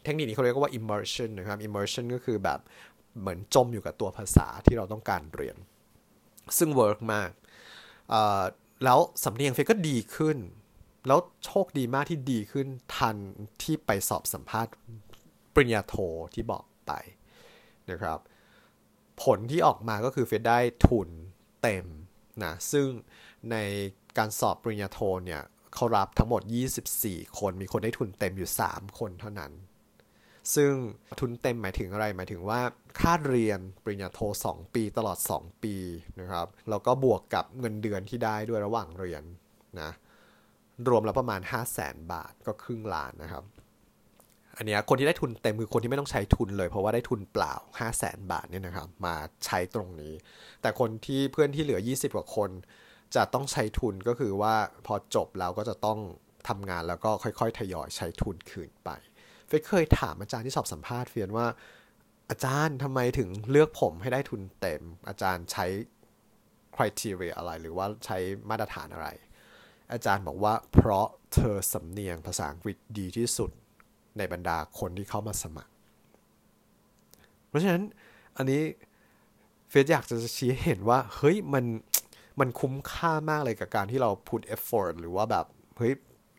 [0.03, 2.60] เทคนิคนี้เขาเรียกว่า immersion นะครับ immersion ก็คือแบบ
[3.19, 5.58] เหมือนจมอยู่กับตัวภาษาที่เราต้องการเรียน
[6.58, 7.31] ซึ่ง work มาก
[8.84, 10.38] แล้วสำเนียงเฟก็ดีขึ้น
[11.08, 13.17] แล้วโชคดีมากที่ดีขึ้นทัน
[13.63, 14.73] ที่ไปสอบสัมภาษณ์
[15.53, 15.95] ปริญญาโท
[16.34, 16.91] ที่บอกไป
[17.89, 18.19] นะครับ
[19.23, 21.10] ผลที่ออกมาก็คือเฟดได้ทุน
[21.62, 21.86] เต็ม
[22.43, 22.88] นะซึ่ง
[23.51, 23.55] ใน
[24.17, 25.41] การสอบปริญญาโทเนี่ย
[25.73, 26.41] เขารับทั้งหมด
[26.91, 29.51] 24 คน มีคนได้ทุนเต็มอยู่ 3 คนเท่านั้น
[30.55, 30.71] ซึ่ง
[31.19, 32.62] ทุนเต็มหมายถึงอะไรหมายถึงว่า
[32.99, 35.75] ค่าเรียนปริญญาโท 2 ปีตลอด 2 ปี
[36.19, 39.23] นะครับแล้วก็บวกกับเงินเดือนที่ได้ด้วยระหว่างเรียน
[39.81, 39.91] นะ
[40.89, 43.43] รวมแล้วประมาณ 5 0 0แสนบาทก็ครึ่งล้านนะครับ
[44.58, 50.13] อันนี้คนที่ได้ทุนเต็มคือคนที่ไม่ต้องใช้ทุนเลยเพราะว่าได้ทุนเปล่า 5 0 0แสนบาทเนี่ยนะครับมาใช้ตรงนี้
[50.62, 52.49] แต่คนที่เพื่อนที่เหลือ 20 กว่าคน
[53.15, 54.55] จะต้องใช้ทุนก็คือว่า
[54.86, 55.99] พอจบแล้วก็จะต้อง
[56.47, 58.89] ทำงานแล้วก็ค่อยๆ ทยอยใช้ทุนคืนไป
[59.47, 61.47] เฟยเคยถามอาจารย์ที่สอบสัมภาษณ์เฟียนว่า
[62.29, 65.65] อาจารย์ทำไมถึงเลือกผมให้ได้ทุนเต็ม อาจารย์ใช้
[66.75, 68.17] คุณทีเรียอะไร หรือว่าใช้
[68.49, 69.08] มาตรฐานอะไร
[69.93, 73.51] อาจารย์บอกว่าเพราะเธอสำเนียงภาษาอังกฤษดีที่สุด
[74.17, 75.71] ในบรรดาคนที่เข้ามาสมัคร
[77.47, 77.84] เพราะฉะนั้น
[78.38, 78.62] อันนี้
[79.69, 81.65] เฟยอยากจะชี้เห็นว่า เฮ้ยมัน
[82.39, 85.45] มันคุ้มค่ามากเลยกับการที่เรา put effort หรือว่าแบบ
[85.77, 85.93] เฮ้ย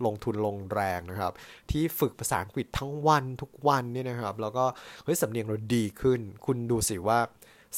[0.04, 1.32] ลงทุนลงแรงนะครับ
[1.70, 4.64] ที่ฝึกภาษาอังกฤษทั้งวันทุกวันเนี่ยนะครับ แล้วก็
[5.04, 7.18] เฮ้ยสำเนียงเราดีขึ้น คุณดูสิว่า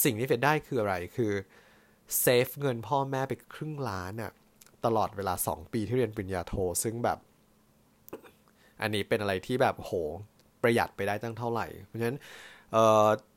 [0.04, 1.32] สิ่งที่เฟดได้คืออะไรคือ
[2.20, 4.32] save เงินพ่อแม่ไปครึ่งล้านอะ
[4.84, 7.18] ตลอดเวลา 2 ปีที่เรียนปริญญาโท ซึ่งแบบ
[8.80, 9.92] อันนี้เป็นอะไรที่แบบโห
[10.62, 12.18] ประหยัดไปได้ตั้งเท่าไหร่ เพราะฉะนั้น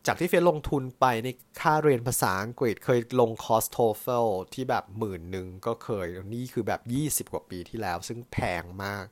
[0.07, 1.27] จากที่เฟียลงทุนไปใน
[1.61, 6.81] ค่าเรียนภาษาอังกฤษเคยลงคอร์ส TOEFL ที่แบบหมื่นหนึ่งก็เคย นี่คือแบบ
[7.27, 9.05] 20 กว่าปีที่แล้ว ซึ่งแพงมาก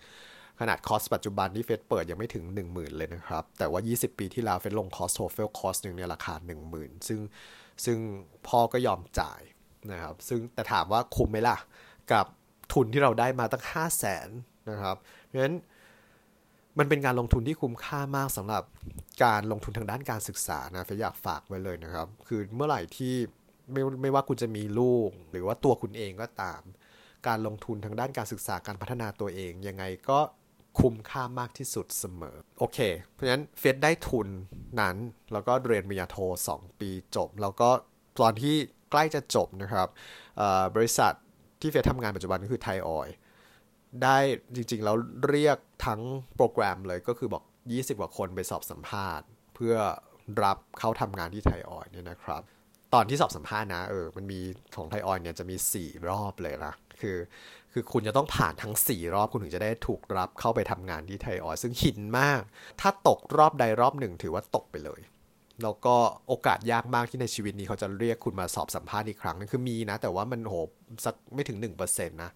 [0.59, 6.33] ขนาดคอร์สปัจจุบันที่เฟดเปิดยังไม่ถึง 10,000 เลยนะครับ แต่ว่า 20 ปีที่แล้วเฟดลงคอร์ส TOEFL คอร์สหนึ่งเนี่ยราคา
[6.71, 7.19] 10,000 ซึ่ง
[7.85, 7.97] ซึ่ง
[8.47, 9.41] พ่อก็ยอมจ่าย
[9.91, 11.57] นะครับ ซึ่งแต่ถามว่าคุ้มไหมล่ะ
[12.11, 12.25] กับ
[12.73, 14.29] ทุนที่เราได้มาตั้ง 5 0 0แสน
[14.69, 15.55] นะครับเพราะฉะนั้น
[16.77, 18.63] มันเป็นการลงทุนที่คุ้มค่ามากสำหรับ
[19.23, 23.15] การลงทุนทางด้านการศึกษานะเฟยอยากฝากไว้เลยนะครับ คือเมื่อไหร่ที่
[23.71, 26.61] ไม่ไม่ว่าคุณจะมีลูก หรือว่าตัวคุณเองก็ตาม
[27.27, 30.19] การลงทุนทางด้านการศึกษาการพัฒนาตัวเอง ยังไงก็
[30.79, 32.79] คุ้มค่ามากที่สุดเสมอ โอเค
[33.11, 34.27] เพราะฉะนั้นเฟดได้ทุน
[34.81, 34.95] นั้น
[35.33, 36.17] แล้วก็เรียนปริญญาโท
[36.51, 37.69] 2 ปีจบ แล้วก็
[38.21, 38.55] ตอนที่
[38.91, 39.87] ใกล้จะจบนะครับ
[40.75, 41.13] บริษัท
[41.61, 43.09] ที่เฟดทำงานปัจจุบันก็คือไทยออย
[44.03, 44.17] ได้
[44.55, 44.95] จริงๆ แล้ว
[45.29, 46.01] เรียกทั้ง
[46.35, 49.75] โปรแกรมเลยก็คือบอก 20 กว่าคนไปสอบสัมภาษณ์ เพื่อ
[50.43, 52.41] รับเข้าทำงานที่ไทยออยเนี่ยนะครับ
[52.93, 54.39] ตอนที่สอบสัมภาษณ์นะเออมันมี
[54.75, 57.17] ของไทยออยเนี่ยจะมี 4 รอบเลยนะคือ
[57.73, 62.41] คือคุณจะต้องผ่านทั้ง 4 รอบคุณถึงจะได้ถูกรับเข้าไปทำงานที่ไทยออยซึ่งหินมาก
[62.81, 65.01] ถ้าตกรอบใดรอบหนึ่งถือว่าตกไปเลย
[65.63, 65.95] แล้วก็
[66.27, 70.55] โอกาสยากมากที่ในชีวิตนี้เขาจะเรียกคุณมาสอบสัมภาษณ์อีกครั้งนึงคือมีนะ แต่ว่ามันโห
[71.05, 72.31] สักไม่ถึง 1%นะ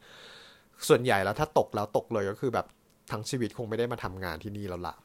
[0.89, 2.67] ส่วนใหญ่แล้วถ้าตกแล้วตกเลยก็คือแบบ
[3.11, 4.95] ทั้งชีวิตคงไม่ได้มาทำงานที่นี่แล้วละ่ะ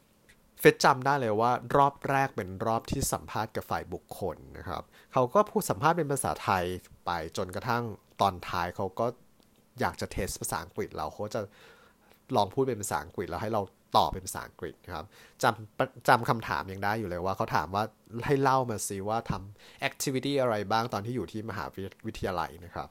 [0.59, 6.63] เฟซจำได้เลยว่ารอบแรกเป็นรอบที่สัมภาษณ์กับฝ่ายบุคคลนะครับ เขาก็พูดสัมภาษณ์เป็นภาษาไทย
[7.05, 7.83] ไปจนกระทั่ง
[8.21, 9.05] ตอนท้ายเขาก็
[9.79, 11.41] อยากจะเทสภาษาอังกฤษเราเขาจะ
[12.35, 13.61] ลองพูดเป็นภาษาอังกฤษแล้วให้เรา
[13.97, 15.05] ตอบเป็นภาษาอังกฤษนะครับ
[15.43, 17.83] จำจำคำถามยังได้อยู่เลยว่าเขาถามว่า
[18.25, 21.65] ให้เล่ามาสิว่าทำแอคทิวิตี้อะไรบ้างตอนที่อยู่ที่มหา
[22.07, 22.89] วิทยาลัยนะครับ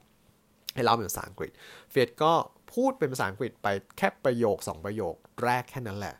[0.75, 1.51] ให้เล่าเป็นภาษาอังกฤษ
[1.91, 2.33] เฟดก็
[2.73, 6.15] พูดเป็นภาษาอังกฤษไปแค่ประโยค 2 ประโยคแรกแค่นั้นแหละ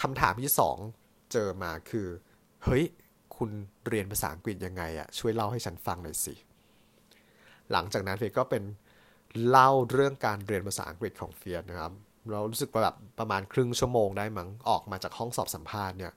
[0.00, 0.52] คำถามที่
[0.90, 2.08] 2 เจอมาคือ
[2.64, 2.84] เฮ้ย
[3.36, 3.50] คุณ
[3.86, 6.34] เรียนภาษาอังกฤษยังไงอะช่วยเล่าให้ฉันฟังหน่อยสิ
[7.72, 8.62] หลังจากนั้นเฟียก็เป็น
[9.48, 11.92] เล่าเรื่องการเรียนภาษาอังกฤษของเฟียนะครับ
[12.30, 16.12] เรารู้สึกแบบประมาณครึ่งชั่วโมงได้มั้งออกมาจากห้องสอบสัมภาษณ์เนี่ย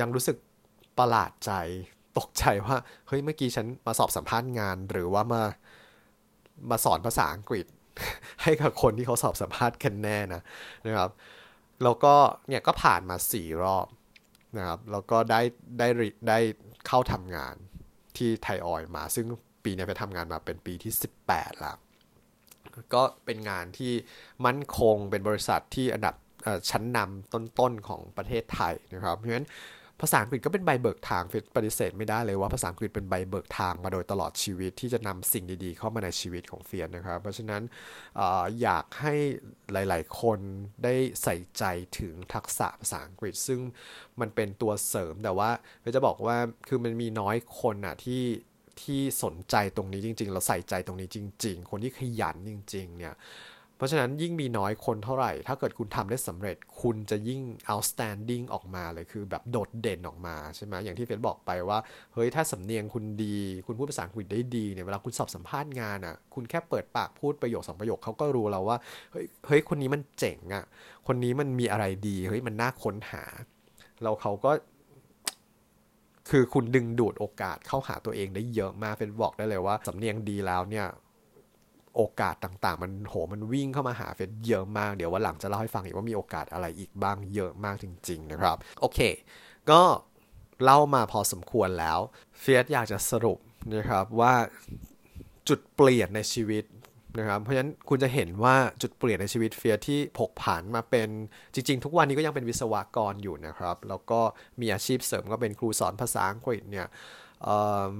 [0.00, 0.36] ยังรู้สึก
[0.98, 1.52] ประหลาดใจ
[2.18, 2.76] ตกใจว่า
[3.08, 5.42] เฮ้ยเมื่อกี้ฉันมาสอบสัมภาษณ์งานหรือว่ามา
[6.70, 7.66] มาสอนภาษาอังกฤษ
[8.42, 10.42] ให้กับคนที่เขาสอบสัมภาษณ์กันแน่นะ
[10.86, 11.10] นะครับ
[11.82, 12.14] แล้วก็
[12.48, 13.86] เนี่ยก็ผ่านมาสี่รอบ
[14.56, 15.40] นะครับแล้วก็ได้
[15.78, 15.88] ได้
[16.28, 16.38] ได้
[16.86, 17.54] เข้าทำงาน
[18.16, 19.26] ที่ไทยออยมา ซึ่ง
[19.64, 20.92] ปีนี้ไปทำงานมาเป็นปีที่
[21.28, 21.76] 18แล้ว
[22.94, 23.92] ก็เป็นงานที่
[24.46, 26.14] มั่นคงเป็นบริษัทที่อันดับ
[26.70, 29.46] ชั้นนำต้นๆของประเทศไทยนะครับเพราะฉะนั้น
[30.00, 31.22] ภาษาอังกฤษก็เป็นใบเบิกทาง
[31.56, 37.62] ปฏิเสธไม่ได้เลยว่าภาษาอังกฤษเป็นใบเบิกทางมาโดยตลอดชีวิตที่จะนำสิ่งดีๆ เข้ามาในชีวิตของเฟียนนะครับ เพราะฉะนั้น
[38.20, 38.22] อ
[38.62, 39.14] อยากให้
[39.72, 40.38] หลายๆ คน
[40.84, 41.64] ได้ใส่ใจ
[41.98, 43.60] ถึงทักษะภาษาอังกฤษ ซึ่ง
[44.20, 45.50] มันเป็นตัวเสริมแต่ว่า
[45.82, 46.36] เราจะบอกว่า
[46.68, 48.22] คือมันมีน้อยคนอะที่
[48.82, 53.14] ที่สนใจตรงนี้จริง ๆ เราใส่ใจตรงนี้จริง ๆ คนที่ขยันจริง ๆ เนี่ย
[53.76, 61.78] เพราะฉะนั้นยิ่งมีน้อยคนเท่าไหร่ ถ้าเกิดคุณทำได้สำเร็จ คุณจะยิ่ง outstanding ออกมาเลย คือแบบโดดเด่นออกมาใช่ไหมอย่างที่เฟซบอกไปว่า
[62.14, 63.36] เฮ้ย ถ้าสำเนียงคุณดี
[63.66, 68.76] คุณพูดภาษาอังกฤษได้ดีเนี่ย เวลาคุณสอบสัมภาษณ์งานอะ คุณแค่เปิดปากพูดประโยคสองประโยคเขาก็รู้แล้วว่า
[69.12, 70.64] เฮ้ย เฮ้ย คนนี้มันเจ๋งอะ
[71.06, 73.22] คนนี้มันมีอะไรดี เฮ้ย มันน่าค้นหา
[74.02, 74.52] เราเขาก็
[76.30, 80.86] คือคุณดึงดูดโอกาสเข้าหาตัวเองได้เยอะมาก เฟนบอกได้เลยว่าสำเนียงดีแล้วเนี่ย
[81.96, 88.98] โอกาสต่างๆ มันโหมันวิ่งเข้ามาหาเฟสเยอะมาก เดี๋ยววันหลังจะเล่าให้ฟังอีกว่ามีโอกาสอะไรอีกบ้างเยอะมากจริง ๆ นะครับ โอเค
[89.70, 89.82] ก็
[90.64, 91.98] เล่ามาพอสมควรแล้ว
[92.40, 93.38] เฟียสอยากจะสรุป
[93.74, 94.34] นะครับว่า
[95.48, 96.64] จุดเปลี่ยนในชีวิต
[97.18, 101.08] นะครับเพราะฉะนั้นคุณจะเห็นว่าจุดเปลี่ยนในชีวิตเฟียสที่ผกผันมาเป็น
[101.54, 104.20] จริง ๆ ทุกวันนี้ก็ยังเป็นวิศวกรอยู่นะครับ แล้วก็
[104.60, 106.86] มีอาชีพเสริมก็เป็นครูสอนภาษาอังกฤษเนี่ย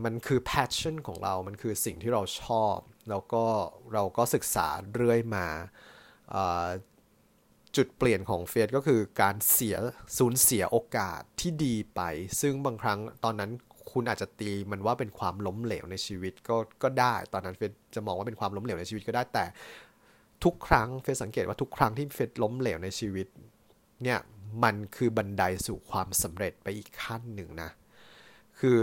[0.04, 2.76] มันคือ passion ของเรา มันคือสิ่งที่เราชอบ
[3.10, 3.44] แล้วก็
[3.92, 5.46] เราก็ศึกษาเรื่อยมา
[7.76, 9.76] จุดเปลี่ยนของเฟสก็คือการเสีย
[10.18, 12.00] สูญเสียโอกาสที่ดีไป
[12.40, 13.50] ซึ่งบางครั้งตอนนั้น
[13.92, 19.44] คุณอาจจะตีมันว่าเป็นความล้มเหลวในชีวิตก็ก็ได้ ตอนนั้นเฟสจะมองว่าเป็นความล้มเหลวในชีวิตก็ได้แต่
[20.44, 23.26] ทุกครั้งเฟสสังเกตว่าทุกครั้งที่เฟสล้มเหลวในชีวิต
[24.02, 24.18] เนี่ย
[24.64, 27.70] มันคือบันไดสู่ความสำเร็จไปอีกขั้นหนึ่งนะ
[28.58, 28.78] คือ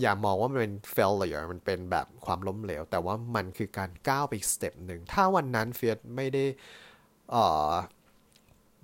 [0.00, 6.44] อย่ามองว่ามันเป็น failure มันเป็นแบบความล้มเหลว แต่ว่ามันคือการก้าวไปอีก step หนึ่ง ถ้าวันนั้นเฟียสไม่ได้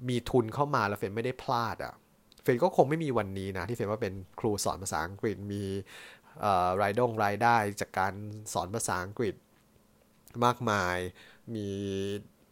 [0.09, 1.95] มีทุนเข้ามาแล้วเฟยสไม่ได้พลาดอะ่ะ
[2.43, 5.63] เฟยสก็คงไม่มีวันนี้นะ ที่เฟยสว่าเป็นครูสอนภาษาอังกฤษมี
[6.83, 8.13] รายดงรายได้จากการ
[8.53, 9.35] สอนภาษาอังกฤษ
[10.45, 10.97] มากมาย
[11.55, 11.69] มี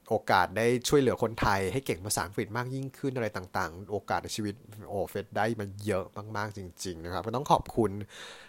[0.09, 4.55] โอกาสได้ช่วยเหลือคนไทย ให้เก่งภาษาอังกฤษมากยิ่งขึ้นอะไรต่างๆ โอกาสในชีวิต
[4.89, 6.05] โอเฟดได้มันเยอะ
[6.37, 7.91] มากๆจริง ๆ นะครับก็ต้องขอบคุณ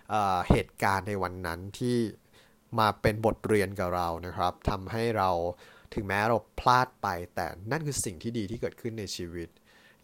[0.10, 1.98] เเหตุการณ์ในวันนั้นที่
[2.80, 5.30] มาเป็นบทเรียนกับเรานะครับทำให้เรา
[5.96, 9.50] ถึงแม้เราพลาดไป แต่นั่นคือสิ่งที่ดีที่เกิดขึ้นในชีวิต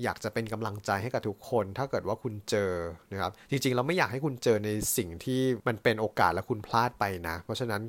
[0.04, 2.72] อยากจะเป็นกำลังใจให้กับทุกคน ถ้าเกิดว่าคุณเจอ
[3.12, 7.82] นะครับ จริงๆ เราไม่อยากให้คุณเจอในสิ่งที่มันเป็นโอกาสแล้วคุณพลาดไปนะ เพราะฉะนั้น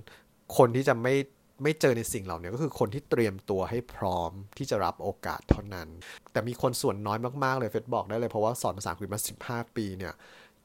[0.56, 1.14] คนที่จะไม่
[1.62, 5.88] ไม่เจอในสิ่งเหล่านี้ก็คือคนที่เตรียมตัวให้พร้อมที่จะรับโอกาสเท่านั้น
[6.32, 10.14] แต่มีคนส่วนน้อยมากๆเลยเฟซบอกได้เลยเพราะว่าสอนภาษาอังกฤษมา 15 ปีเนี่ย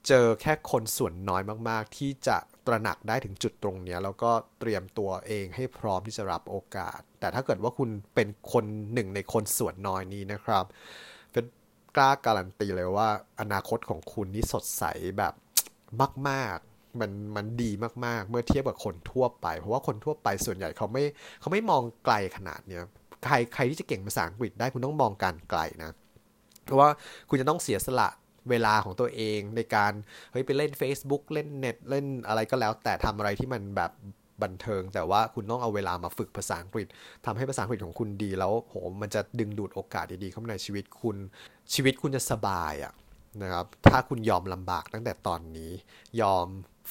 [0.08, 10.66] เจอแค่คนส่วนน้อยมากๆ ที่จะตระหนักได้ถึงจุดตรงนี้แล้วก็เตรียมตัวเองให้พร้อมที่จะรับโอกาส แต่ถ้าเกิดว่าคุณเป็นคนหนึ่งในคนส่วนน้อยนี้นะครับ
[11.32, 11.46] เฟซ
[11.96, 14.84] กล้าการันตีเลยว่าอนาคตของคุณนี่สดใส
[15.18, 15.34] แบบ
[16.30, 17.72] มาก ๆ มันมันดี
[18.06, 21.04] มากๆ เมื่อเทียบกับคนทั่วไป เพราะว่าคนทั่วไปส่วนใหญ่เขาไม่
[21.40, 22.84] เขาไม่มองไกลขนาดเนี้ย
[23.26, 25.92] ใครใครที่จะเก่งภาษาอังกฤษได้คุณต้องมองการไกลนะ
[26.66, 26.90] เพราะว่า
[27.30, 28.10] คุณจะต้องเสียสละ
[28.50, 29.92] เวลาของตัวเองในการ
[30.32, 33.92] เฮ้ยไปเล่น Facebook เล่นเน็ตเล่นอะไรก็แล้ว แต่ทำอะไรที่มันแบบ
[34.44, 36.88] บันเทิง แต่ว่าคุณต้องเอาเวลามาฝึกภาษาอังกฤษ
[37.26, 41.18] ทำให้ภาษาอังกฤษของคุณดีแล้วโหมันจะดึงดูดโอกาสดีๆเข้ามาในชีวิตคุณ
[41.74, 42.94] ชีวิตคุณจะสบายอะ่ะ
[43.42, 45.72] นะครับ ถ้าคุณยอมลำบากตั้งแต่ตอนนี้
[46.22, 46.48] ยอม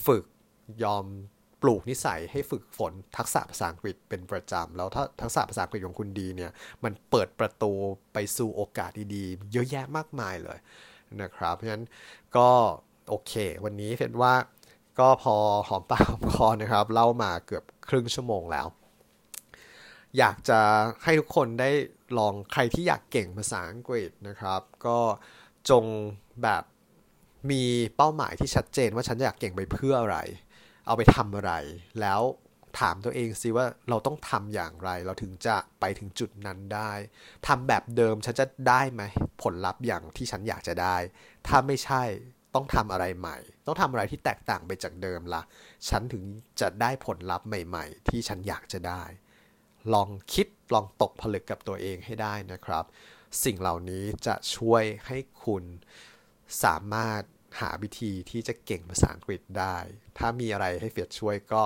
[0.06, 0.24] ฝึก
[0.84, 1.04] ยอม
[1.62, 6.50] ปลูกนิสัยให้ฝึกฝนทักษะภาษาอังกฤษเป็นประจำ แล้วถ้าทักษะภาษาอังกฤษของคุณดีเนี่ย
[6.84, 7.72] มันเปิดประตู
[8.12, 10.58] ไปสู่โอกาสดีๆ เยอะแยะมากมายเลย
[11.22, 11.86] นะครับ เพราะฉะนั้น
[12.36, 12.48] ก็
[13.08, 13.32] โอเค
[13.64, 14.34] วันนี้เฟนว่า
[15.00, 15.34] ก็พอ
[15.68, 18.66] หอมปากหอมคอนะครับ เล่ามาเกือบครึ่งชั่วโมงแล้ว
[20.18, 20.60] อยากจะ
[21.04, 21.70] ให้ทุกคนได้
[22.18, 24.98] ลองใครที่อยากเก่งภาษาอังกฤษนะครับ ก็
[25.70, 25.84] จง
[26.44, 26.62] แบบ
[27.50, 27.62] มี
[27.96, 30.18] เป้าหมายที่ชัดเจนว่าฉันอยากเก่งไปเพื่ออะไร
[30.86, 31.52] เอาไปทำอะไร
[32.00, 32.20] แล้ว
[32.80, 36.92] ถามตัวเองสิว่าเราต้องทำอย่างไร เราถึงจะไปถึงจุดนั้นได้
[37.46, 39.02] ทำแบบเดิมฉันจะได้ไหม
[39.42, 40.96] ผลลัพธ์อย่างที่ฉันอยากจะได้
[41.46, 42.02] ถ้าไม่ใช่
[42.54, 45.42] ต้องทำอะไรใหม่ ต้องทำอะไรที่แตกต่างไปจากเดิมละ่ะ
[45.88, 46.22] ฉันถึง
[46.60, 49.02] จะได้ผลลัพธ์ใหม่ ๆ ที่ฉันอยากจะได้
[49.94, 52.84] ลองคิดลองตกผลึกกับตัวเองให้ได้นะครับ
[53.44, 55.64] สิ่งเหล่านี้จะช่วยให้คุณ
[56.64, 57.22] สามารถ
[57.60, 59.76] หาวิธีที่จะเก่งภาษาอังกฤษได้
[60.18, 61.64] ถ้ามีอะไรให้เฟียดช่วยก็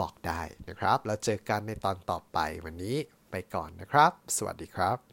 [0.00, 2.96] บอกได้นะครับ แล้วเจอกันในตอนต่อไปวันนี้
[3.30, 5.11] ไปก่อนนะครับ สวัสดีครับ